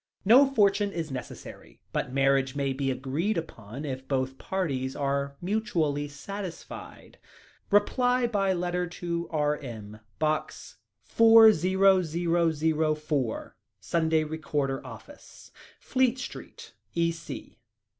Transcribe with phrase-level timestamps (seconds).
[0.25, 6.07] No fortune is necessary, but marriage may be agreed upon if both parties are mutually
[6.07, 7.19] satisfied.
[7.69, 17.59] Reply by letter to R.M., Box 40,004, Sunday Recorder Office, Fleet Street, E.C."